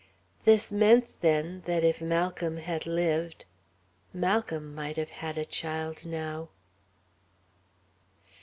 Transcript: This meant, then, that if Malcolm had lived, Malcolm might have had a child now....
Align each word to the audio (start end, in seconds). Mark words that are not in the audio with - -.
This 0.45 0.71
meant, 0.71 1.07
then, 1.21 1.61
that 1.67 1.83
if 1.83 2.01
Malcolm 2.01 2.57
had 2.57 2.87
lived, 2.87 3.45
Malcolm 4.11 4.73
might 4.73 4.97
have 4.97 5.11
had 5.11 5.37
a 5.37 5.45
child 5.45 6.05
now.... 6.07 6.49